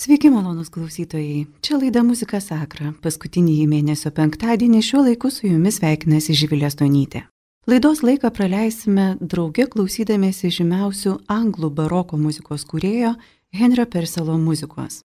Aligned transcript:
Sveiki, 0.00 0.30
malonus 0.30 0.68
klausytojai. 0.70 1.46
Čia 1.60 1.76
laida 1.76 2.04
Muzika 2.06 2.38
Sakra. 2.38 2.92
Paskutinį 3.02 3.64
mėnesio 3.66 4.12
penktadienį 4.14 4.78
šiuo 4.86 5.00
laiku 5.08 5.26
su 5.34 5.48
jumis 5.48 5.80
sveikinasi 5.80 6.36
Živilė 6.38 6.70
Stonytė. 6.70 7.24
Laidos 7.66 8.04
laiką 8.06 8.30
praleisime 8.30 9.08
drauge 9.18 9.66
klausydamėsi 9.72 10.52
žymiausių 10.54 11.16
anglų 11.34 11.72
baroko 11.80 12.14
muzikos 12.14 12.62
kūrėjo 12.70 13.16
Henrio 13.58 13.88
Perselo 13.90 14.38
muzikos. 14.38 15.00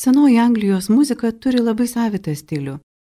Senoji 0.00 0.40
Anglijos 0.40 0.88
muzika 0.88 1.28
turi 1.28 1.60
labai 1.60 1.84
savitą 1.92 2.32
stilių. 2.32 2.78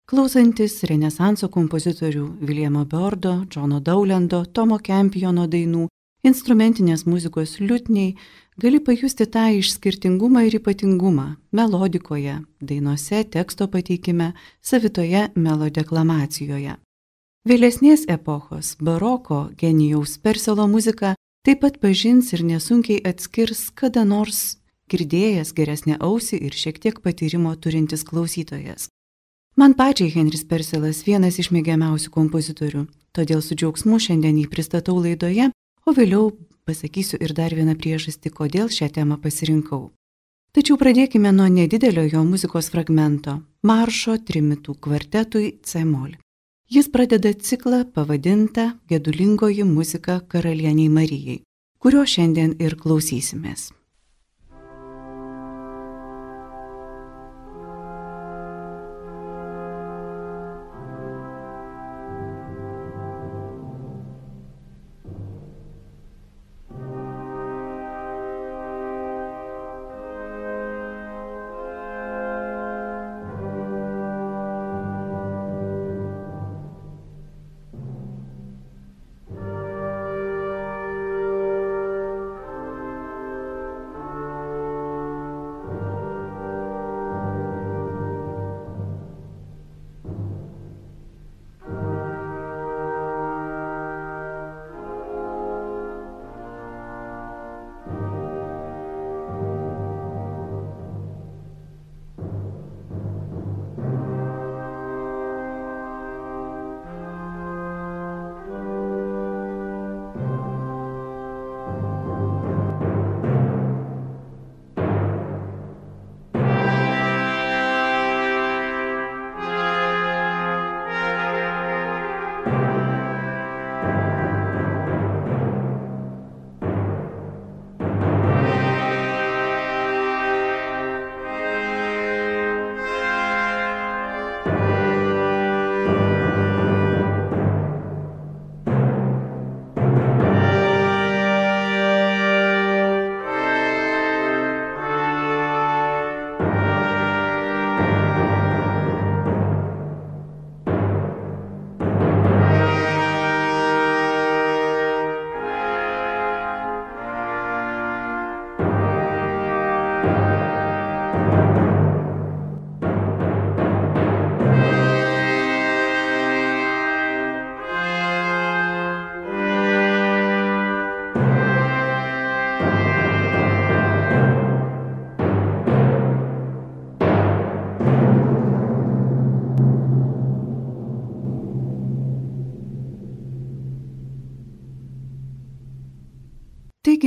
Klausantis 0.09 0.81
Renesanso 0.89 1.53
kompozitorių 1.53 2.25
Viljamo 2.41 2.87
Bordo, 2.89 3.43
Džono 3.45 3.77
Daulendo, 3.85 4.47
Tomo 4.49 4.81
Kempiono 4.81 5.45
dainų, 5.45 5.91
instrumentinės 6.25 7.05
muzikos 7.05 7.59
liutniai, 7.61 8.15
gali 8.59 8.79
pajusti 8.83 9.25
tą 9.25 9.45
išskirtingumą 9.59 10.43
ir 10.47 10.59
ypatingumą 10.59 11.35
melodikoje, 11.55 12.41
dainose, 12.61 13.23
teksto 13.23 13.67
pateikime, 13.71 14.33
savitoje 14.61 15.29
melodeklamacijoje. 15.35 16.75
Vėlesnės 17.47 18.03
epochos 18.11 18.75
baroko 18.83 19.49
genijaus 19.57 20.17
perselo 20.19 20.67
muzika 20.67 21.15
taip 21.47 21.61
pat 21.63 21.79
pažins 21.79 22.33
ir 22.35 22.43
nesunkiai 22.43 22.99
atskirs 23.11 23.69
kada 23.71 24.03
nors 24.03 24.57
girdėjęs 24.91 25.53
geresnę 25.55 25.95
ausį 26.03 26.41
ir 26.49 26.57
šiek 26.61 26.81
tiek 26.83 26.99
patyrimo 26.99 27.55
turintis 27.55 28.03
klausytojas. 28.03 28.89
Man 29.55 29.73
pačiai 29.73 30.11
Henris 30.11 30.43
Perselas 30.43 31.05
vienas 31.07 31.39
iš 31.39 31.51
mėgiamiausių 31.55 32.11
kompozitorių, 32.11 32.85
todėl 33.15 33.41
su 33.41 33.55
džiaugsmu 33.55 33.99
šiandien 34.03 34.43
jį 34.43 34.47
pristatau 34.51 34.99
laidoje 34.99 35.49
o 35.89 35.95
vėliau 35.95 36.29
pasakysiu 36.69 37.17
ir 37.25 37.33
dar 37.33 37.57
vieną 37.57 37.73
priežastį, 37.81 38.29
kodėl 38.39 38.69
šią 38.77 38.91
temą 38.99 39.17
pasirinkau. 39.23 39.89
Tačiau 40.53 40.79
pradėkime 40.81 41.29
nuo 41.33 41.45
nedidelio 41.49 42.07
jo 42.09 42.23
muzikos 42.25 42.71
fragmento- 42.73 43.35
Maršo 43.69 44.17
trimitų 44.29 44.75
kvartetui 44.85 45.47
C 45.63 45.83
mol. 45.85 46.15
Jis 46.69 46.89
pradeda 46.93 47.33
ciklą 47.33 47.83
pavadintą 47.93 48.65
Gedulingoji 48.89 49.63
muzika 49.63 50.19
karalieniai 50.31 50.89
Marijai, 50.89 51.41
kurio 51.81 52.05
šiandien 52.05 52.55
ir 52.61 52.75
klausysimės. 52.75 53.71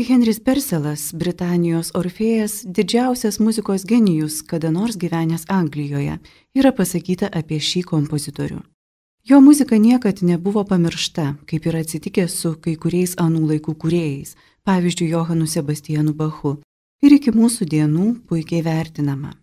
Taigi 0.02 0.14
Henris 0.14 0.40
Perselas, 0.42 1.14
Britanijos 1.14 1.94
Orfėjas, 1.94 2.66
didžiausias 2.66 3.38
muzikos 3.38 3.86
genijus, 3.86 4.42
kada 4.42 4.74
nors 4.74 4.98
gyvenęs 4.98 5.46
Anglijoje, 5.46 6.18
yra 6.58 6.74
pasakyta 6.74 7.30
apie 7.30 7.62
šį 7.62 7.86
kompozitorių. 7.86 8.58
Jo 9.30 9.38
muzika 9.40 9.78
niekad 9.78 10.26
nebuvo 10.26 10.66
pamiršta, 10.66 11.38
kaip 11.46 11.62
yra 11.70 11.86
atsitikę 11.86 12.26
su 12.26 12.58
kai 12.58 12.74
kuriais 12.74 13.14
anų 13.14 13.46
laikų 13.52 13.78
kūrėjais, 13.78 14.34
pavyzdžiui, 14.66 15.14
Johanu 15.14 15.46
Sebastianu 15.46 16.10
Bachu, 16.18 16.58
ir 16.98 17.14
iki 17.20 17.30
mūsų 17.30 17.62
dienų 17.70 18.26
puikiai 18.26 18.66
vertinama. 18.66 19.38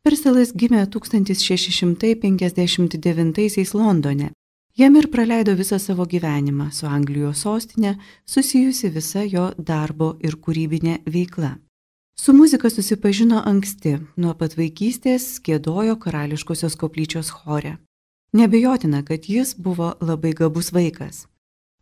Perselas 0.00 0.56
gimė 0.56 0.88
1659 0.88 3.76
Londone 3.76 4.32
Jam 4.76 4.96
ir 4.96 5.10
praleido 5.12 5.52
visą 5.52 5.76
savo 5.78 6.06
gyvenimą 6.08 6.70
su 6.72 6.86
Anglijos 6.88 7.42
sostinė, 7.44 7.98
susijusi 8.24 8.88
visa 8.88 9.20
jo 9.20 9.50
darbo 9.58 10.14
ir 10.24 10.38
kūrybinė 10.40 11.02
veikla. 11.04 11.58
Su 12.16 12.32
muzika 12.32 12.70
susipažino 12.72 13.42
anksti, 13.44 13.98
nuo 14.16 14.32
pat 14.32 14.56
vaikystės 14.56 15.42
gėdojo 15.44 15.98
karališkosios 16.00 16.78
koplyčios 16.80 17.28
chore. 17.28 17.74
Nebejotina, 18.32 19.02
kad 19.04 19.28
jis 19.28 19.52
buvo 19.58 19.92
labai 20.00 20.32
gabus 20.32 20.72
vaikas. 20.72 21.26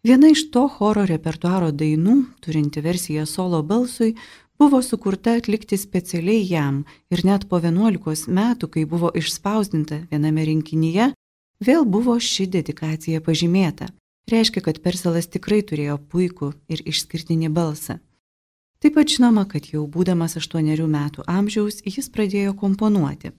Viena 0.03 0.33
iš 0.35 0.49
to 0.51 0.67
choro 0.67 1.07
repertuaro 1.07 1.71
dainų, 1.71 2.17
turinti 2.43 2.83
versiją 2.83 3.23
solo 3.23 3.63
balsui, 3.63 4.17
buvo 4.59 4.83
sukurta 4.83 5.37
atlikti 5.39 5.79
specialiai 5.79 6.43
jam 6.43 6.83
ir 7.11 7.23
net 7.23 7.47
po 7.47 7.63
11 7.63 8.27
metų, 8.35 8.67
kai 8.67 8.83
buvo 8.83 9.15
išspausdinta 9.15 10.09
viename 10.11 10.51
rinkinyje, 10.51 11.13
Vėl 11.61 11.85
buvo 11.85 12.15
ši 12.17 12.47
dedikacija 12.49 13.21
pažymėta. 13.21 13.91
Reiškia, 14.33 14.63
kad 14.65 14.79
Perselas 14.81 15.27
tikrai 15.29 15.61
turėjo 15.67 15.99
puikų 16.13 16.55
ir 16.73 16.81
išskirtinį 16.89 17.51
balsą. 17.53 17.99
Taip 18.81 18.95
pat 18.97 19.13
žinoma, 19.13 19.45
kad 19.45 19.67
jau 19.69 19.83
būdamas 19.85 20.39
aštuonerių 20.41 20.87
metų 20.89 21.27
amžiaus 21.29 21.83
jis 21.85 22.09
pradėjo 22.09 22.55
komponuoti. 22.57 23.35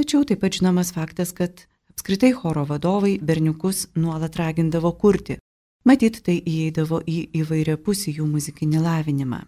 Tačiau 0.00 0.24
taip 0.24 0.40
pat 0.40 0.56
žinomas 0.56 0.94
faktas, 0.96 1.34
kad 1.36 1.66
apskritai 1.92 2.32
choro 2.32 2.64
vadovai 2.64 3.18
berniukus 3.20 3.88
nuolat 3.98 4.40
ragindavo 4.40 4.94
kurti. 4.96 5.36
Matyt, 5.84 6.22
tai 6.24 6.38
įeidavo 6.40 7.02
į 7.04 7.18
įvairią 7.42 7.76
pusį 7.84 8.16
jų 8.22 8.30
muzikinį 8.32 8.80
lavinimą. 8.80 9.42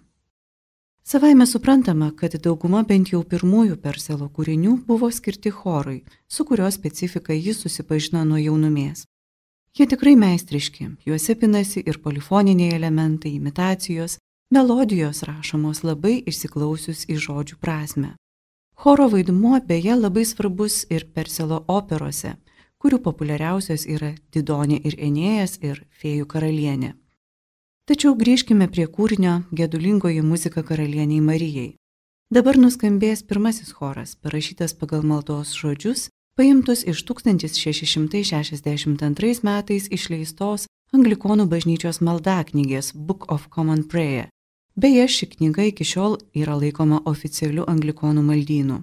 Savaime 1.11 1.47
suprantama, 1.47 2.13
kad 2.17 2.37
dauguma 2.39 2.85
bent 2.87 3.09
jau 3.11 3.25
pirmųjų 3.27 3.81
Perselo 3.83 4.29
kūrinių 4.31 4.77
buvo 4.87 5.09
skirti 5.11 5.51
chorui, 5.51 6.05
su 6.31 6.45
kurio 6.47 6.69
specifika 6.71 7.35
jis 7.35 7.65
susipažino 7.65 8.23
nuo 8.29 8.39
jaunumės. 8.39 9.09
Jie 9.75 9.89
tikrai 9.91 10.13
meistriški, 10.15 10.87
juose 11.11 11.35
pinasi 11.41 11.83
ir 11.83 11.99
polifoniniai 12.05 12.77
elementai, 12.77 13.33
imitacijos, 13.41 14.21
melodijos 14.55 15.25
rašomos 15.27 15.83
labai 15.83 16.15
išsiklausius 16.31 17.03
į 17.11 17.19
žodžių 17.27 17.59
prasme. 17.59 18.15
Choro 18.79 19.11
vaidmuo 19.11 19.59
beje 19.67 19.99
labai 19.99 20.23
svarbus 20.23 20.85
ir 20.95 21.09
Perselo 21.11 21.65
operose, 21.67 22.37
kurių 22.79 23.03
populiariausios 23.11 23.91
yra 23.99 24.15
Didonė 24.31 24.79
ir 24.79 24.95
Enėjas 25.11 25.59
ir 25.59 25.83
Fėjų 25.91 26.31
karalienė. 26.31 27.00
Tačiau 27.89 28.15
grįžkime 28.15 28.69
prie 28.71 28.87
kūrinio 28.87 29.43
Gedulingoji 29.53 30.23
muzika 30.23 30.63
karalieniai 30.63 31.21
Marijai. 31.21 31.75
Dabar 32.31 32.57
nuskambės 32.57 33.23
pirmasis 33.27 33.73
choras, 33.75 34.15
parašytas 34.15 34.75
pagal 34.79 35.03
maldos 35.03 35.55
žodžius, 35.59 36.09
paimtus 36.39 36.85
iš 36.87 37.03
1662 37.09 39.43
metais 39.43 39.89
išleistos 39.91 40.67
Anglikonų 40.95 41.47
bažnyčios 41.51 42.01
maldaknygės 42.03 42.93
Book 42.95 43.31
of 43.31 43.49
Common 43.55 43.85
Prayer. 43.87 44.29
Beje, 44.75 45.09
ši 45.09 45.27
knyga 45.35 45.67
iki 45.69 45.85
šiol 45.85 46.17
yra 46.35 46.57
laikoma 46.59 47.03
oficialiu 47.07 47.67
anglikonų 47.71 48.23
maldynu. 48.27 48.83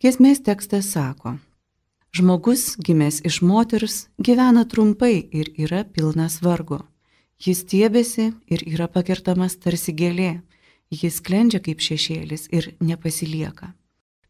Giesmės 0.00 0.40
tekstas 0.44 0.88
sako, 0.92 1.36
žmogus 2.16 2.76
gimęs 2.80 3.20
iš 3.28 3.42
moters 3.44 4.06
gyvena 4.16 4.64
trumpai 4.64 5.28
ir 5.32 5.52
yra 5.56 5.84
pilnas 5.84 6.40
vargo. 6.40 6.80
Jis 7.40 7.62
tiebėsi 7.64 8.30
ir 8.52 8.62
yra 8.68 8.84
pakertamas 8.92 9.54
tarsi 9.56 9.94
gėlė, 9.96 10.42
jis 10.92 11.20
sklendžia 11.22 11.62
kaip 11.64 11.80
šešėlis 11.80 12.50
ir 12.52 12.74
nepasilieka. 12.84 13.72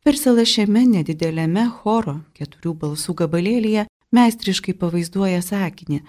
Perselas 0.07 0.49
šiame 0.49 0.85
nedidelėme 0.89 1.65
choro 1.81 2.21
keturių 2.39 2.77
balsų 2.85 3.17
gabalėlyje 3.19 3.89
meistriškai 4.15 4.77
pavaizduoja 4.79 5.43
sakinį. 5.43 6.05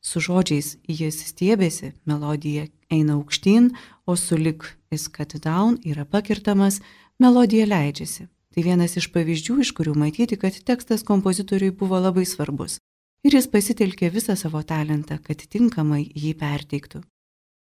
Su 0.00 0.22
žodžiais 0.24 0.76
jis 0.88 1.20
stiebėsi, 1.28 1.92
melodija 2.08 2.66
eina 2.90 3.18
aukštyn, 3.18 3.70
o 4.06 4.16
sulik 4.16 4.64
is 4.90 5.08
cut 5.12 5.36
down 5.44 5.76
yra 5.84 6.06
pakirtamas, 6.08 6.80
melodija 7.20 7.68
leidžiasi. 7.68 8.30
Tai 8.56 8.64
vienas 8.64 8.96
iš 8.96 9.10
pavyzdžių, 9.12 9.60
iš 9.60 9.74
kurių 9.76 9.92
matyti, 10.00 10.40
kad 10.40 10.56
tekstas 10.56 11.04
kompozitoriui 11.04 11.74
buvo 11.76 12.00
labai 12.00 12.24
svarbus. 12.24 12.78
Ir 13.26 13.34
jis 13.34 13.48
pasitelkė 13.50 14.12
visą 14.14 14.36
savo 14.38 14.60
talentą, 14.62 15.16
kad 15.18 15.40
tinkamai 15.50 16.04
jį 16.14 16.36
perteiktų. 16.38 17.00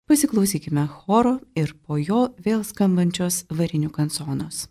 Pasiklausykime 0.06 0.84
choro 0.92 1.40
ir 1.58 1.74
po 1.82 1.98
jo 1.98 2.28
vėl 2.46 2.62
skambančios 2.62 3.40
varinių 3.50 3.90
kansonos. 3.96 4.68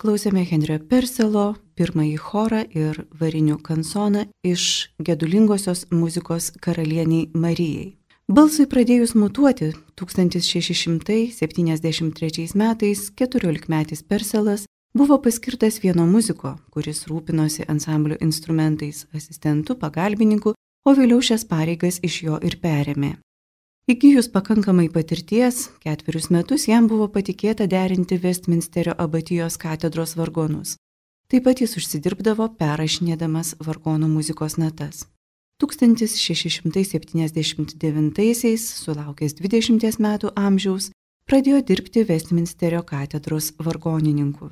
Išklausėme 0.00 0.46
Henrio 0.48 0.78
Perselo 0.88 1.60
pirmąjį 1.76 2.16
chorą 2.16 2.64
ir 2.72 3.04
varinių 3.20 3.60
kansoną 3.60 4.32
iš 4.42 4.88
gedulingosios 4.96 5.92
muzikos 5.92 6.56
karalieniai 6.56 7.28
Marijai. 7.34 7.96
Balsui 8.26 8.64
pradėjus 8.64 9.14
mutuoti 9.14 9.74
1673 10.00 12.54
metais 12.56 13.10
14-metis 13.12 14.02
Perselas 14.08 14.64
buvo 14.96 15.20
paskirtas 15.20 15.84
vieno 15.84 16.06
muziko, 16.06 16.56
kuris 16.72 17.04
rūpinosi 17.04 17.68
ansamblio 17.68 18.16
instrumentais, 18.24 19.04
asistentų, 19.12 19.76
pagalbininku, 19.76 20.56
o 20.56 20.90
vėliau 20.96 21.20
šias 21.20 21.44
pareigas 21.44 22.00
iš 22.00 22.24
jo 22.24 22.40
ir 22.40 22.56
perėmė. 22.62 23.20
Įgyjus 23.88 24.28
pakankamai 24.28 24.90
patirties, 24.92 25.70
ketverius 25.80 26.30
metus 26.30 26.68
jam 26.68 26.88
buvo 26.88 27.08
patikėta 27.08 27.66
derinti 27.66 28.20
Westminsterio 28.20 28.94
abatijos 28.98 29.56
katedros 29.56 30.16
vargonus. 30.20 30.76
Taip 31.30 31.44
pat 31.46 31.60
jis 31.62 31.76
užsidirbdavo 31.78 32.48
perrašinėdamas 32.60 33.54
vargonų 33.62 34.08
muzikos 34.10 34.58
natas. 34.60 35.06
1679-aisiais, 35.62 38.62
sulaukęs 38.84 39.32
20 39.40 40.00
metų 40.00 40.30
amžiaus, 40.36 40.90
pradėjo 41.28 41.60
dirbti 41.62 42.04
Westminsterio 42.08 42.82
katedros 42.82 43.52
vargonininku. 43.58 44.50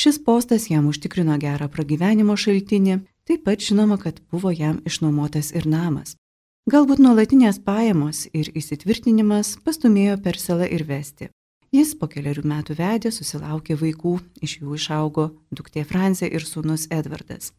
Šis 0.00 0.18
postas 0.24 0.70
jam 0.70 0.86
užtikrino 0.88 1.38
gerą 1.38 1.68
pragyvenimo 1.68 2.36
šaltinį, 2.36 3.00
taip 3.28 3.44
pat 3.44 3.60
žinoma, 3.60 3.98
kad 4.00 4.20
buvo 4.32 4.50
jam 4.50 4.80
išnuomotas 4.88 5.52
ir 5.52 5.66
namas. 5.66 6.16
Galbūt 6.68 7.00
nuolatinės 7.00 7.56
pajamos 7.64 8.26
ir 8.36 8.52
įsitvirtinimas 8.52 9.56
pastumėjo 9.64 10.20
Perselą 10.20 10.68
ir 10.68 10.84
Vesti. 10.84 11.32
Jis 11.72 11.96
po 11.96 12.04
keliarių 12.12 12.44
metų 12.44 12.76
vedė, 12.76 13.08
susilaukė 13.14 13.78
vaikų, 13.80 14.20
iš 14.44 14.60
jų 14.60 14.76
išaugo 14.76 15.40
duktė 15.56 15.88
Franzė 15.88 16.28
ir 16.28 16.44
sūnus 16.44 16.84
Edvardas. 16.92 17.56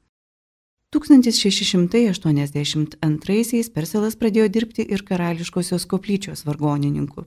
1682 0.94 3.74
Perselas 3.74 4.14
pradėjo 4.22 4.48
dirbti 4.54 4.86
ir 4.86 5.02
karališkosios 5.10 5.90
koplyčios 5.90 6.46
vargonininku. 6.46 7.26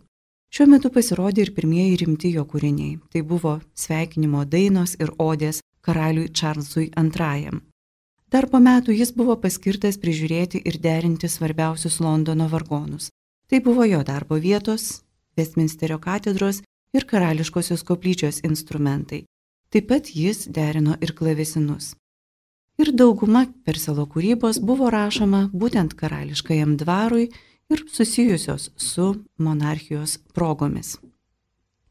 Šiuo 0.55 0.71
metu 0.71 0.95
pasirodė 0.95 1.43
ir 1.43 1.51
pirmieji 1.59 1.99
rimti 2.05 2.31
jo 2.39 2.47
kūriniai. 2.47 3.03
Tai 3.11 3.27
buvo 3.27 3.59
sveikinimo 3.75 4.47
dainos 4.47 4.95
ir 5.03 5.11
odės 5.19 5.59
karaliui 5.83 6.31
Čarlzui 6.31 6.95
II. 6.95 7.74
Dar 8.35 8.49
po 8.51 8.59
metų 8.59 8.91
jis 8.99 9.13
buvo 9.15 9.37
paskirtas 9.39 9.95
prižiūrėti 10.03 10.59
ir 10.67 10.81
derinti 10.83 11.29
svarbiausius 11.31 12.01
Londono 12.03 12.49
vargonus. 12.51 13.13
Tai 13.47 13.61
buvo 13.63 13.85
jo 13.87 14.01
darbo 14.03 14.41
vietos, 14.43 15.05
Westminsterio 15.39 16.01
katedros 16.03 16.59
ir 16.95 17.07
karališkosios 17.07 17.87
koplyčios 17.87 18.41
instrumentai. 18.43 19.21
Taip 19.71 19.87
pat 19.93 20.11
jis 20.11 20.49
derino 20.51 20.97
ir 20.99 21.15
klavesinus. 21.15 21.93
Ir 22.83 22.91
dauguma 22.91 23.45
Perselo 23.63 24.09
kūrybos 24.11 24.59
buvo 24.59 24.91
rašoma 24.91 25.45
būtent 25.55 25.95
karališkajam 25.95 26.75
dvarui 26.83 27.29
ir 27.71 27.87
susijusios 27.87 28.73
su 28.75 29.13
monarchijos 29.39 30.19
progomis. 30.35 30.97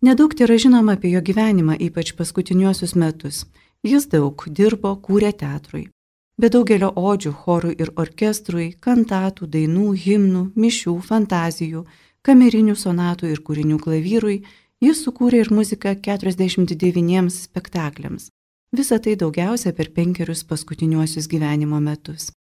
Nedaug 0.03 0.35
yra 0.43 0.59
žinoma 0.59 0.99
apie 0.99 1.15
jo 1.15 1.23
gyvenimą, 1.23 1.79
ypač 1.79 2.11
paskutiniuosius 2.19 2.99
metus. 2.99 3.45
Jis 3.83 4.11
daug 4.11 4.43
dirbo, 4.51 4.97
kūrė 4.99 5.31
teatrui. 5.39 5.92
Be 6.41 6.49
daugelio 6.49 6.89
odžių, 6.97 7.29
chorui 7.43 7.75
ir 7.77 7.91
orkestrui, 7.93 8.73
kantatų, 8.81 9.45
dainų, 9.53 9.93
himnų, 9.93 10.57
mišių, 10.57 10.97
fantazijų, 11.05 11.85
kamerinių 12.25 12.73
sonatų 12.73 13.29
ir 13.29 13.37
kūrinių 13.45 13.77
klavyrui, 13.83 14.41
jis 14.81 14.97
sukūrė 15.05 15.37
ir 15.43 15.51
muziką 15.53 15.93
49 16.01 17.37
spektakliams. 17.37 18.33
Visą 18.73 18.97
tai 18.97 19.13
daugiausia 19.13 19.77
per 19.77 19.93
penkerius 19.93 20.41
paskutiniuosius 20.49 21.29
gyvenimo 21.29 21.77
metus. 21.79 22.33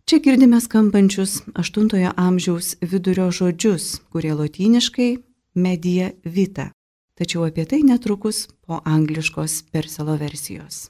Čia 0.10 0.18
girdime 0.26 0.58
skambančius 0.58 1.46
8 1.54 2.10
amžiaus 2.18 2.82
vidurio 2.82 3.30
žodžius, 3.30 4.02
kurie 4.10 4.34
lotyniškai 4.34 5.22
medija 5.54 6.10
vita. 6.26 6.74
Tačiau 7.14 7.46
apie 7.46 7.70
tai 7.70 7.86
netrukus 7.86 8.50
po 8.66 8.82
angliškos 8.86 9.70
perselo 9.70 10.18
versijos. 10.18 10.90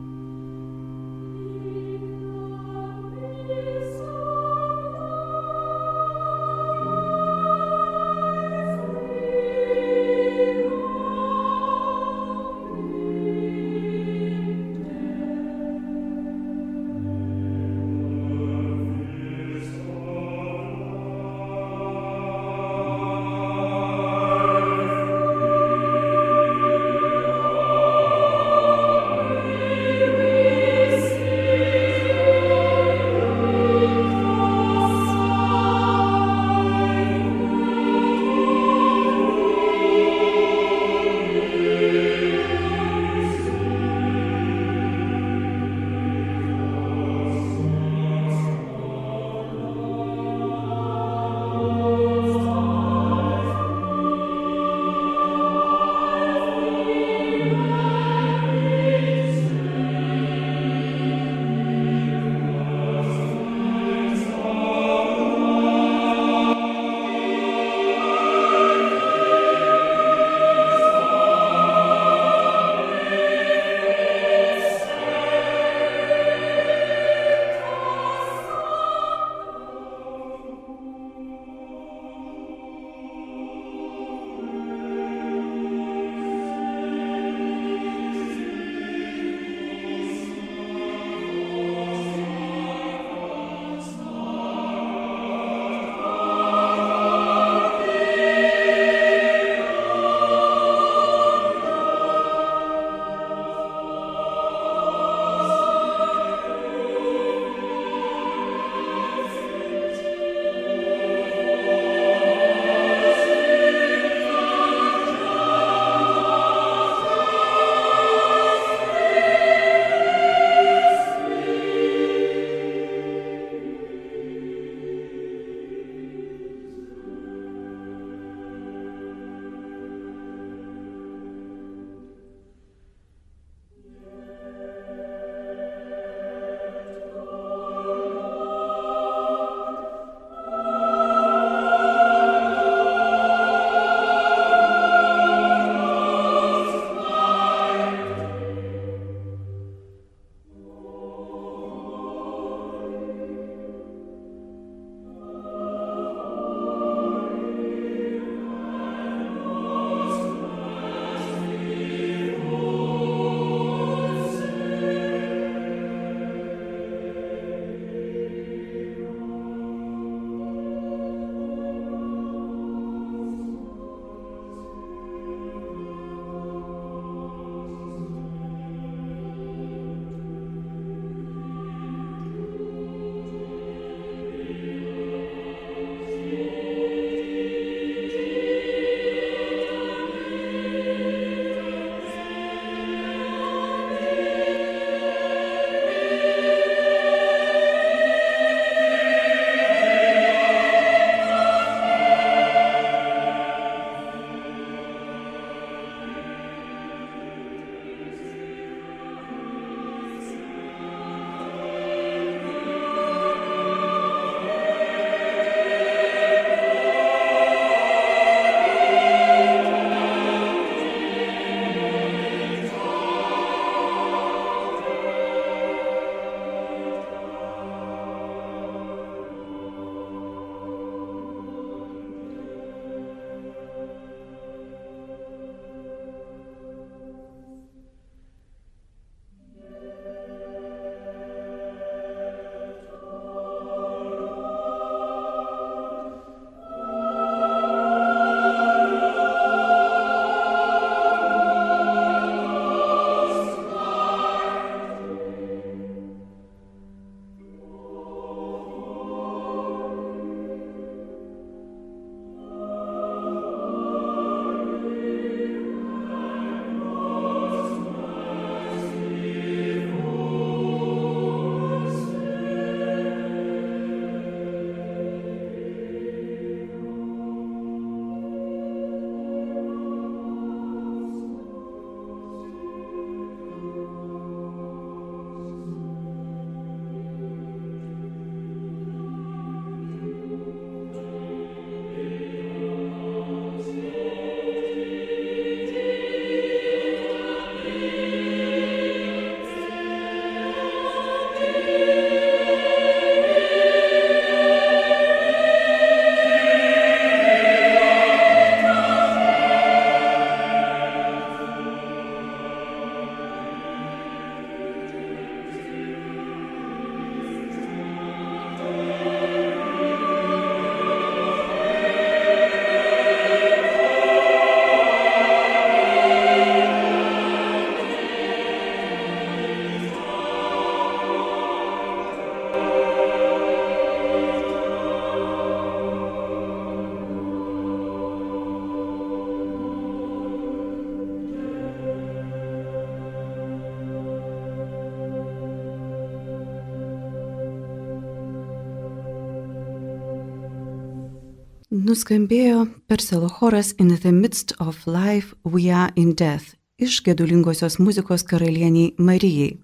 Nuskambėjo 351.91 352.69
Perselo 352.87 353.27
choras 353.27 353.73
In 353.77 353.89
the 353.99 354.11
Midst 354.15 354.53
of 354.63 354.85
Life 354.87 355.35
We 355.43 355.73
Are 355.75 355.91
in 355.99 356.13
Death 356.15 356.53
iš 356.79 357.01
gedulingosios 357.03 357.79
muzikos 357.83 358.23
karalieniai 358.23 358.93
Marijai. 358.97 359.57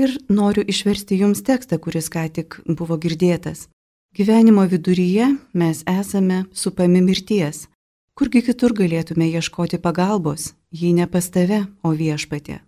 Ir 0.00 0.14
noriu 0.32 0.64
išversti 0.64 1.18
jums 1.20 1.42
tekstą, 1.44 1.76
kuris 1.84 2.08
ką 2.08 2.24
tik 2.32 2.56
buvo 2.64 2.96
girdėtas. 2.96 3.66
Gyvenimo 4.16 4.64
viduryje 4.72 5.26
mes 5.52 5.84
esame 5.84 6.46
supami 6.56 7.02
mirties. 7.04 7.66
Kurgi 8.16 8.40
kitur 8.46 8.72
galėtume 8.72 9.28
ieškoti 9.28 9.82
pagalbos, 9.84 10.54
jei 10.72 10.94
ne 10.96 11.04
pas 11.12 11.28
tave, 11.28 11.66
o 11.84 11.92
viešpatė. 11.92 12.62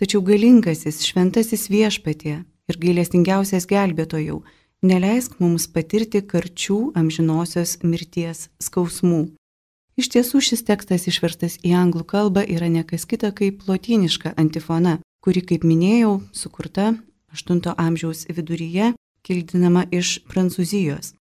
Tačiau 0.00 0.24
galingasis, 0.24 1.04
šventasis 1.04 1.68
viešpatė 1.68 2.38
ir 2.40 2.80
gailestingiausias 2.80 3.68
gelbėtojau, 3.68 4.40
neleisk 4.84 5.38
mums 5.40 5.66
patirti 5.72 6.22
karčių 6.22 6.92
amžinosios 6.98 7.78
mirties 7.82 8.48
skausmų. 8.60 9.26
Iš 9.96 10.10
tiesų 10.12 10.42
šis 10.44 10.66
tekstas 10.68 11.06
išverstas 11.08 11.56
į 11.64 11.72
anglų 11.72 12.04
kalbą 12.04 12.42
yra 12.44 12.68
nekas 12.68 13.06
kita 13.08 13.30
kaip 13.32 13.64
lotyniška 13.68 14.34
antifona, 14.36 14.98
kuri, 15.24 15.40
kaip 15.40 15.64
minėjau, 15.64 16.20
sukurta 16.36 16.92
8 17.32 17.72
amžiaus 17.76 18.26
viduryje, 18.28 18.92
kildinama 19.24 19.86
iš 19.90 20.20
Prancūzijos. 20.28 21.14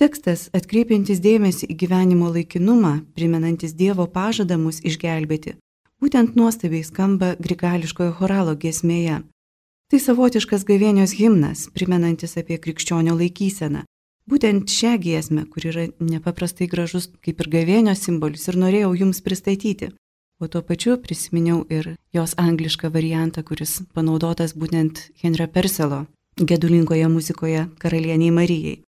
Tekstas 0.00 0.48
atkreipiantis 0.56 1.22
dėmesį 1.24 1.70
į 1.72 1.76
gyvenimo 1.82 2.28
laikinumą, 2.32 2.98
primenantis 3.16 3.72
Dievo 3.72 4.04
pažadą 4.16 4.58
mus 4.60 4.82
išgelbėti, 4.84 5.54
būtent 6.02 6.36
nuostabiai 6.36 6.84
skamba 6.84 7.34
grigališkojo 7.40 8.12
choralo 8.18 8.56
giesmėje. 8.56 9.22
Tai 9.90 10.00
savotiškas 10.02 10.64
gavėnios 10.66 11.14
himnas, 11.18 11.68
primenantis 11.74 12.34
apie 12.40 12.58
krikščionio 12.58 13.14
laikyseną, 13.14 13.84
Būtent 14.26 14.66
šią 14.66 14.96
giesmę, 14.98 15.44
kur 15.46 15.68
yra 15.70 15.84
nepaprastai 16.02 16.66
gražus 16.66 17.04
kaip 17.22 17.38
ir 17.44 17.48
gavėnio 17.52 17.92
simbolis, 17.94 18.48
ir 18.50 18.56
norėjau 18.58 18.90
jums 18.98 19.20
pristatyti. 19.22 19.92
O 20.42 20.48
tuo 20.50 20.64
pačiu 20.66 20.96
prisiminiau 20.98 21.60
ir 21.70 21.92
jos 22.12 22.34
anglišką 22.34 22.90
variantą, 22.90 23.44
kuris 23.46 23.78
panaudotas 23.94 24.56
būtent 24.58 25.04
Henrio 25.22 25.46
Perselo 25.46 26.00
gedulingoje 26.36 27.06
muzikoje 27.08 27.62
karalieniai 27.78 28.34
Marijai. 28.34 28.80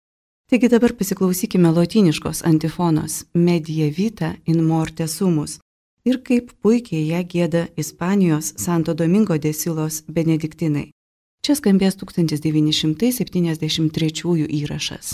Taigi 0.49 0.73
dabar 0.73 0.97
pasiklausykime 0.97 1.69
lotyniškos 1.69 2.41
antifonos 2.49 3.27
Media 3.35 3.91
Vita 3.93 4.33
in 4.47 4.65
Morte 4.65 5.07
Sumus 5.07 5.59
ir 6.07 6.23
kaip 6.29 6.47
puikiai 6.63 7.09
ją 7.11 7.21
gėda 7.35 7.63
Ispanijos 7.83 8.47
Santo 8.63 8.93
Domingo 8.95 9.35
de 9.39 9.53
Silos 9.53 10.05
benediktinai. 10.09 10.91
Čia 11.43 11.55
skambės 11.59 11.95
1973 12.01 14.47
įrašas. 14.63 15.07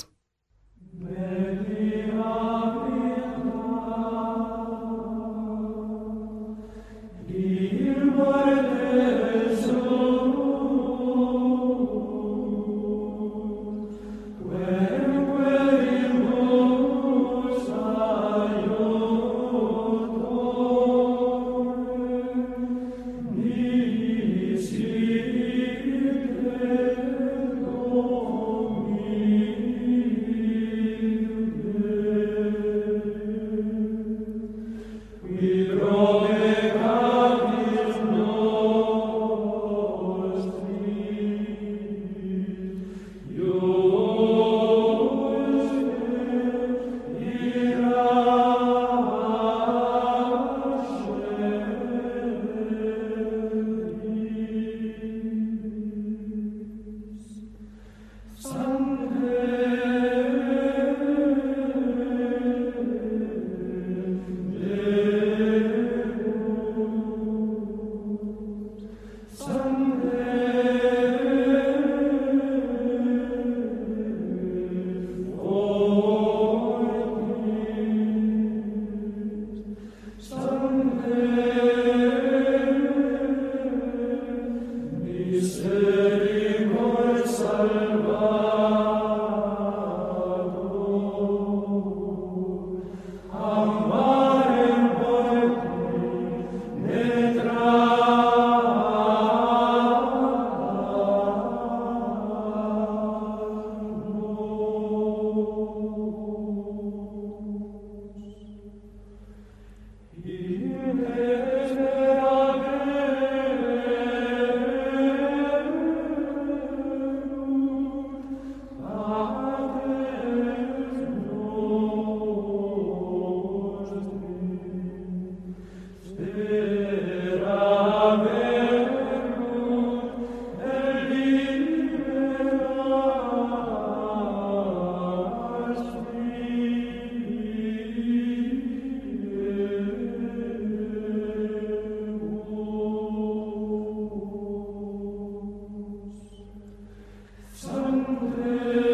Amen. 148.04 148.91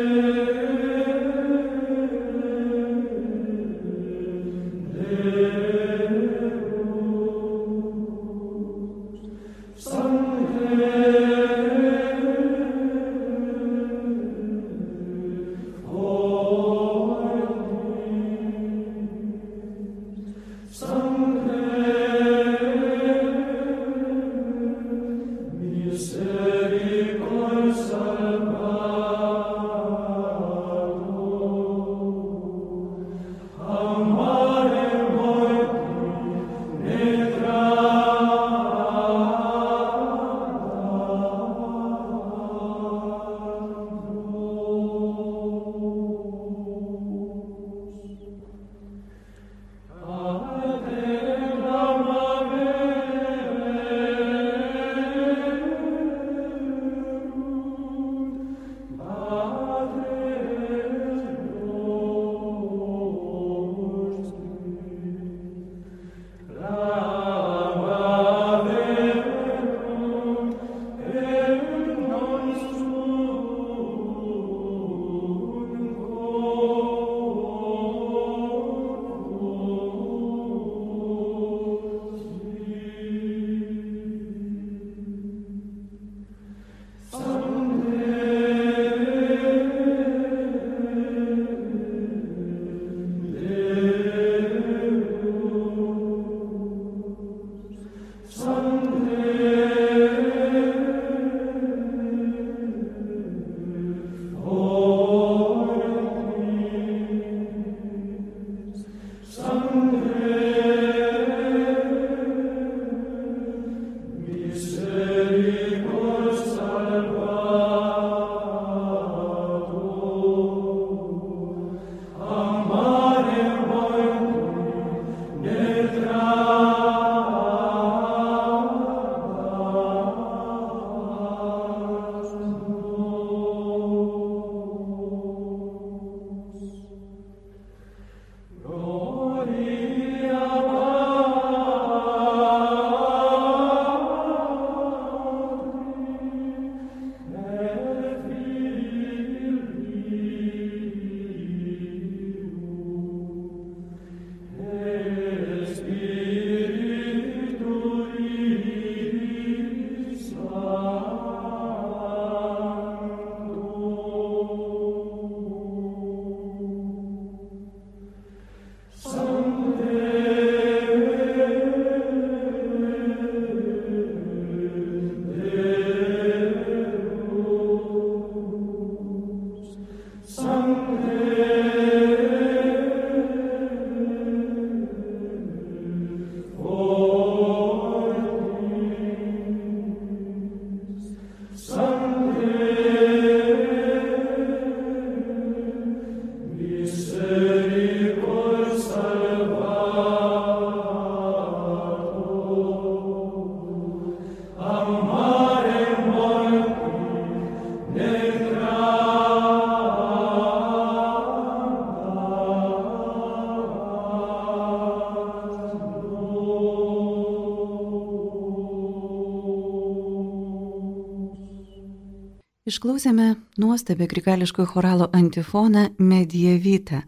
Išklausėme 222.69 223.27
nuostabę 223.57 224.05
grigališkojo 224.13 224.67
choralo 224.69 225.07
antifoną 225.17 225.87
Medievita. 225.99 226.99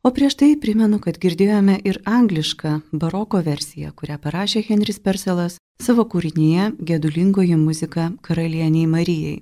O 0.00 0.10
prieš 0.16 0.38
tai 0.40 0.54
primenu, 0.56 0.96
kad 1.04 1.18
girdėjome 1.20 1.74
ir 1.84 1.98
anglišką 2.08 2.70
baroko 3.02 3.42
versiją, 3.44 3.90
kurią 3.92 4.16
parašė 4.22 4.62
Henris 4.70 4.96
Perselas 5.04 5.58
savo 5.82 6.06
kūrinyje 6.08 6.70
Gedulingoji 6.80 7.58
muzika 7.60 8.06
karalieniai 8.24 8.86
Marijai. 8.88 9.36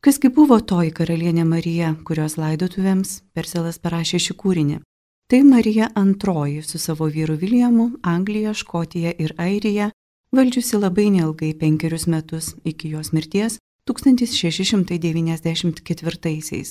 Kasgi 0.00 0.32
buvo 0.32 0.60
toji 0.64 0.96
karalienė 0.96 1.44
Marija, 1.44 1.92
kurios 2.08 2.38
laidotuvėms 2.40 3.18
Perselas 3.36 3.76
parašė 3.84 4.24
šį 4.30 4.40
kūrinį? 4.40 4.80
Tai 5.28 5.44
Marija 5.44 5.92
antroji 5.92 6.64
su 6.64 6.80
savo 6.80 7.12
vyru 7.12 7.36
Viljamu, 7.36 7.90
Anglija, 8.00 8.56
Škotija 8.56 9.12
ir 9.12 9.36
Airija, 9.36 9.92
valdžiusi 10.32 10.80
labai 10.80 11.10
neilgai 11.12 11.52
penkerius 11.52 12.08
metus 12.08 12.54
iki 12.64 12.96
jos 12.96 13.12
mirties 13.12 13.60
1694-aisiais. 13.88 16.70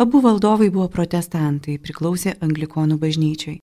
Abu 0.00 0.24
valdovai 0.24 0.70
buvo 0.72 0.88
protestantai, 0.88 1.76
priklausė 1.78 2.34
anglikonų 2.42 2.98
bažnyčiai. 2.98 3.60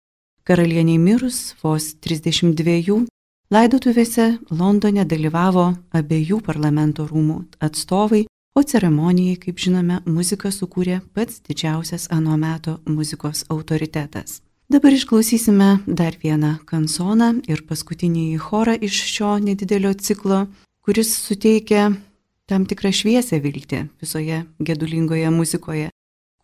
Karalieniai 0.47 0.97
mirus 1.01 1.55
vos 1.63 1.95
32 1.99 3.07
laidotuvėse 3.51 4.39
Londone 4.51 5.03
dalyvavo 5.03 5.75
abiejų 5.97 6.41
parlamento 6.45 7.07
rūmų 7.09 7.43
atstovai, 7.63 8.25
o 8.57 8.63
ceremonijai, 8.63 9.37
kaip 9.41 9.59
žinome, 9.61 10.01
muziką 10.05 10.51
sukūrė 10.53 11.01
pats 11.13 11.41
didžiausias 11.45 12.07
anuo 12.13 12.37
meto 12.37 12.79
muzikos 12.85 13.45
autoritetas. 13.53 14.41
Dabar 14.69 14.91
išklausysime 14.91 15.67
dar 15.87 16.17
vieną 16.19 16.57
kansoną 16.67 17.37
ir 17.47 17.61
paskutinį 17.69 18.35
chorą 18.43 18.73
iš 18.83 18.97
šio 19.13 19.37
nedidelio 19.39 19.93
ciklo, 19.93 20.41
kuris 20.83 21.13
suteikia 21.21 21.93
tam 22.47 22.65
tikrą 22.65 22.93
šviesę 22.95 23.39
viltį 23.43 23.83
visoje 24.01 24.43
gedulingoje 24.59 25.29
muzikoje, 25.35 25.89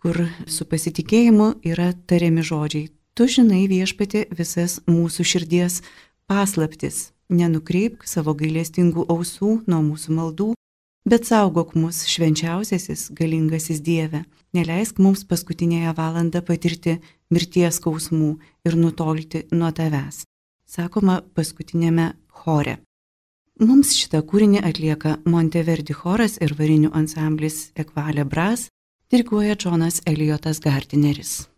kur 0.03 0.25
su 0.47 0.67
pasitikėjimu 0.67 1.53
yra 1.63 1.93
tariami 2.07 2.43
žodžiai. 2.43 2.89
Tu 3.13 3.27
žinai 3.29 3.67
viešpati 3.69 4.25
visas 4.33 4.79
mūsų 4.89 5.23
širdies 5.31 5.81
paslaptis, 6.27 7.11
nenukreipk 7.29 8.07
savo 8.09 8.33
gailestingų 8.35 9.05
ausų 9.13 9.59
nuo 9.69 9.81
mūsų 9.85 10.15
maldų, 10.17 10.49
bet 11.07 11.27
saugok 11.29 11.75
mus 11.77 12.03
švenčiausiasis 12.09 13.11
galingasis 13.15 13.83
Dieve, 13.85 14.23
neleisk 14.57 14.99
mums 14.99 15.23
paskutinėje 15.29 15.93
valandą 15.97 16.41
patirti 16.45 16.97
mirties 17.33 17.79
skausmų 17.79 18.33
ir 18.65 18.79
nutolti 18.79 19.45
nuo 19.53 19.71
tavęs. 19.71 20.23
Sakoma 20.65 21.21
paskutinėme 21.37 22.13
chore. 22.41 22.79
Mums 23.61 23.91
šitą 23.93 24.23
kūrinį 24.25 24.63
atlieka 24.65 25.19
Monteverdi 25.29 25.93
choras 25.93 26.39
ir 26.41 26.55
varinių 26.57 26.89
ansamblis 26.97 27.69
Ekvalė 27.77 28.25
Bras, 28.25 28.71
diriguoja 29.13 29.53
Džonas 29.53 30.01
Elijotas 30.09 30.57
Gardineris. 30.63 31.52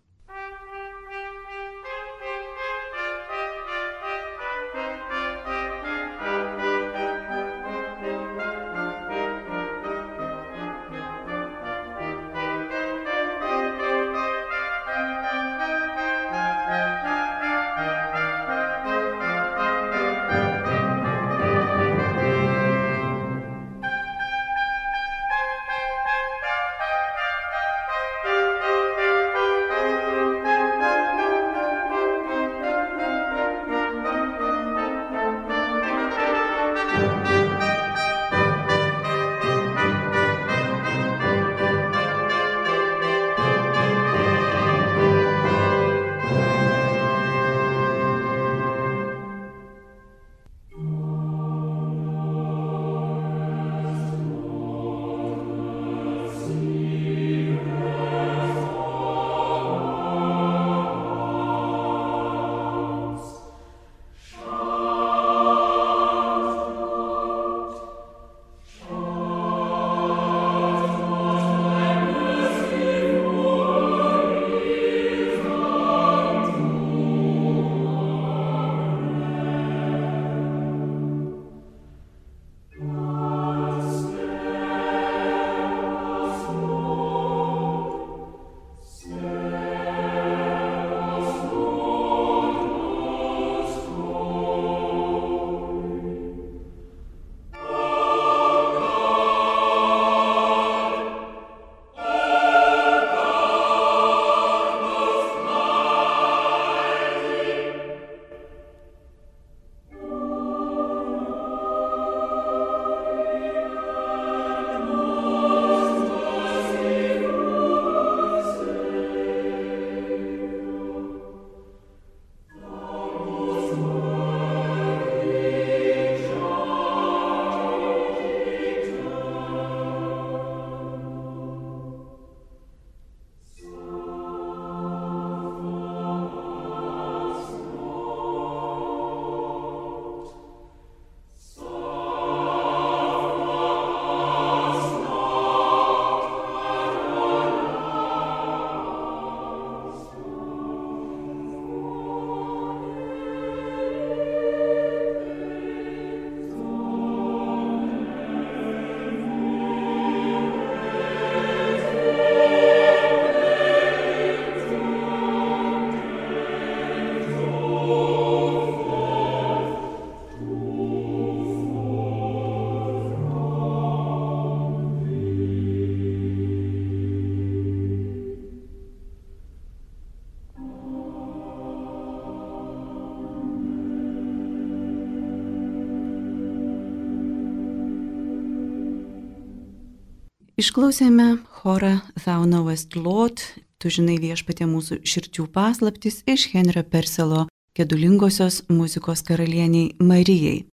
Išklausėme 190.66 191.46
chorą 191.62 192.02
Thou 192.18 192.42
Knowest 192.42 192.98
Lord, 192.98 193.38
tu 193.78 193.86
žinai 193.94 194.18
viešpatė 194.18 194.66
mūsų 194.66 195.06
širdžių 195.06 195.46
paslaptis 195.54 196.26
iš 196.26 196.50
Henrio 196.56 196.82
Perselo 196.82 197.46
gedulingosios 197.78 198.66
muzikos 198.74 199.22
karalieniai 199.28 199.94
Marijai. 200.02 200.66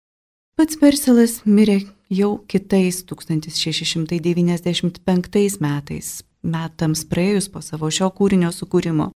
Pats 0.55 0.79
Perselas 0.79 1.43
mirė 1.43 1.91
jau 2.07 2.39
kitais 2.47 3.03
1695 3.11 5.59
metais, 5.65 6.23
metams 6.43 7.05
praėjus 7.11 7.51
po 7.51 7.59
savo 7.59 7.91
šio 7.91 8.15
kūrinio 8.15 8.55
sukūrimo. 8.55 9.11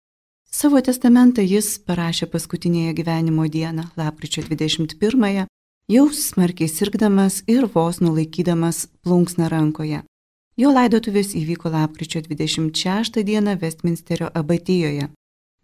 Savo 0.50 0.82
testamentą 0.82 1.46
jis 1.46 1.78
parašė 1.86 2.26
paskutinėje 2.34 2.98
gyvenimo 2.98 3.46
dieną, 3.46 3.94
lapkričio 3.94 4.42
21-ąją, 4.50 5.46
jau 5.94 6.10
smarkiai 6.10 6.66
sirgdamas 6.66 7.46
ir 7.46 7.70
vos 7.78 8.02
nulaikydamas 8.02 8.90
plunksną 9.06 9.54
rankoje. 9.54 10.02
Jo 10.54 10.70
laidotuvės 10.70 11.32
įvyko 11.34 11.72
lapkričio 11.74 12.20
26 12.22 13.24
dieną 13.26 13.56
Westminsterio 13.58 14.28
abatijoje. 14.38 15.08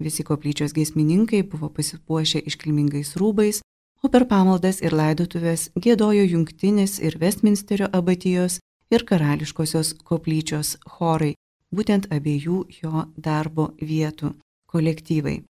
Visi 0.02 0.24
koplyčios 0.26 0.74
giesmininkai 0.74 1.44
buvo 1.44 1.70
pasipuošę 1.70 2.42
iškilmingais 2.50 3.14
rūbais, 3.22 3.60
o 4.02 4.10
per 4.10 4.26
pamaldas 4.26 4.82
ir 4.82 4.96
laidotuvės 4.98 5.68
gėdojo 5.78 6.26
jungtinis 6.32 6.98
ir 7.06 7.20
Westminsterio 7.22 7.92
abatijos 7.94 8.58
ir 8.90 9.06
karališkosios 9.06 9.94
koplyčios 10.10 10.80
chorai, 10.90 11.36
būtent 11.70 12.10
abiejų 12.10 12.66
jo 12.82 13.06
darbo 13.14 13.70
vietų 13.78 14.34
kolektyvai. 14.74 15.44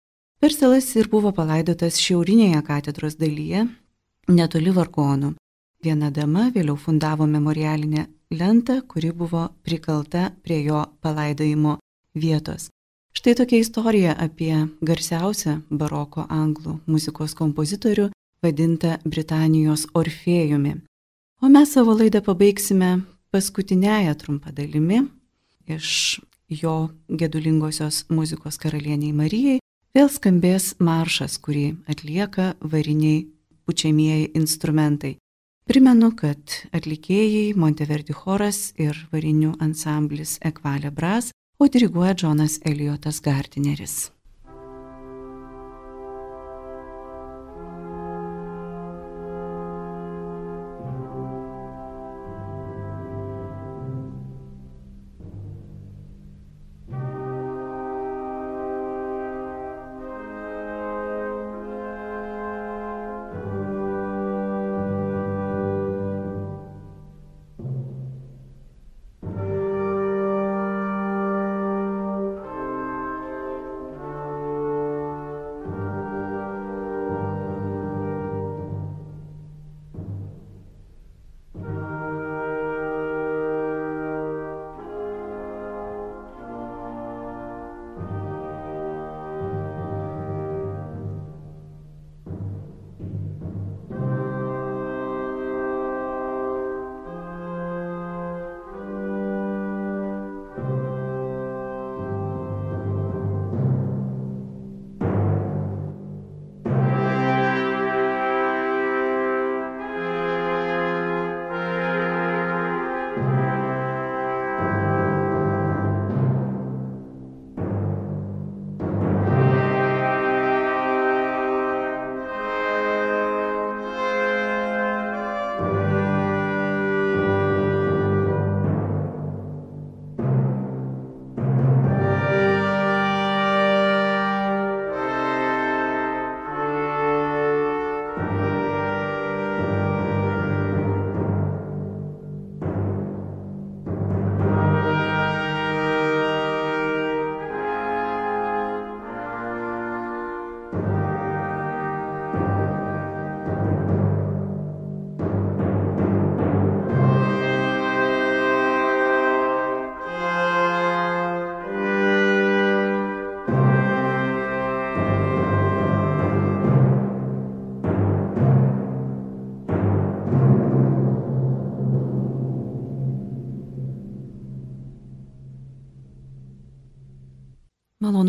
Perselas 0.40 0.88
ir 0.96 1.12
buvo 1.12 1.36
palaidotas 1.36 2.00
šiaurinėje 2.00 2.64
katedros 2.64 3.20
dalyje, 3.20 3.68
netoli 4.32 4.72
vargonų. 4.72 5.34
Viena 5.84 6.08
dama 6.10 6.48
vėliau 6.54 6.80
fundavo 6.80 7.28
memorialinę 7.28 8.08
lentą, 8.30 8.80
kuri 8.82 9.12
buvo 9.12 9.48
prikalta 9.62 10.30
prie 10.42 10.64
jo 10.64 10.84
palaidojimo 11.00 11.78
vietos. 12.14 12.70
Štai 13.16 13.34
tokia 13.34 13.58
istorija 13.58 14.14
apie 14.18 14.66
garsiausią 14.84 15.60
baroko 15.70 16.26
anglų 16.28 16.80
muzikos 16.86 17.34
kompozitorių, 17.34 18.10
vadintą 18.44 18.98
Britanijos 19.04 19.86
Orfėjumi. 19.94 20.76
O 21.40 21.48
mes 21.48 21.72
savo 21.72 21.94
laidą 21.96 22.20
pabaigsime 22.24 22.90
paskutinėje 23.32 24.14
trumpą 24.20 24.52
dalimi 24.52 25.02
iš 25.66 26.20
jo 26.48 26.90
gedulingosios 27.08 28.04
muzikos 28.08 28.60
karalieniai 28.62 29.12
Marijai. 29.16 29.60
Vėl 29.96 30.10
skambės 30.12 30.74
maršas, 30.78 31.38
kurį 31.40 31.70
atlieka 31.88 32.52
variniai 32.60 33.24
pučiamieji 33.64 34.32
instrumentai. 34.36 35.16
Primenu, 35.66 36.12
kad 36.14 36.52
atlikėjai 36.70 37.56
Monteverdi 37.58 38.14
choras 38.14 38.68
ir 38.78 39.00
varinių 39.10 39.56
ansamblis 39.58 40.36
Ekvalė 40.46 40.92
Bras, 40.94 41.32
o 41.58 41.66
diriguoja 41.66 42.14
Džonas 42.14 42.60
Eliotas 42.62 43.18
Gartineris. 43.24 43.96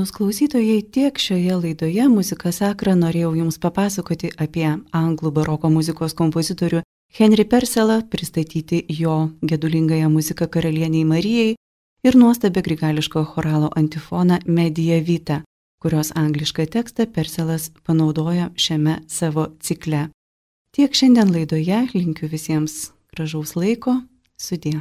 Malonus 0.08 0.18
klausytojai, 0.18 0.82
tiek 0.82 1.20
šioje 1.20 1.56
laidoje 1.56 2.06
Muzika 2.08 2.52
Sakra 2.52 2.94
norėjau 2.96 3.34
Jums 3.36 3.58
papasakoti 3.60 4.30
apie 4.40 4.70
anglų 4.96 5.32
baroko 5.36 5.68
muzikos 5.70 6.14
kompozitorių 6.16 6.80
Henry 7.18 7.44
Perselą, 7.44 8.08
pristatyti 8.08 8.86
jo 8.88 9.32
gedulingąją 9.44 10.10
muziką 10.10 10.48
karalieniai 10.48 11.04
Marijai 11.04 11.56
ir 12.04 12.16
nuostabę 12.16 12.62
grigališko 12.64 13.26
choralo 13.26 13.70
antifoną 13.76 14.40
Medija 14.46 15.02
Vita, 15.04 15.42
kurios 15.84 16.14
anglišką 16.16 16.70
tekstą 16.72 17.12
Perselas 17.12 17.72
panaudojo 17.84 18.54
šiame 18.56 19.02
savo 19.08 19.50
cikle. 19.60 20.08
Tiek 20.72 20.94
šiandien 20.96 21.34
laidoje 21.36 21.88
linkiu 21.94 22.30
visiems 22.32 22.94
gražaus 23.12 23.58
laiko, 23.60 24.02
sudie. 24.38 24.80